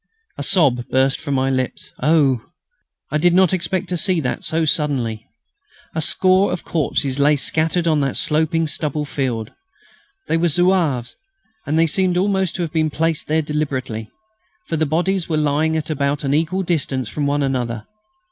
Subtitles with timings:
[0.35, 1.91] A sob burst from my lips.
[2.01, 2.41] Oh!
[3.11, 5.27] I did not expect to see that so suddenly.
[5.93, 9.51] A score of corpses lay scattered on that sloping stubble field.
[10.27, 11.17] They were Zouaves.
[11.67, 14.09] They seemed almost to have been placed there deliberately,
[14.65, 17.85] for the bodies were lying at about an equal distance from one another.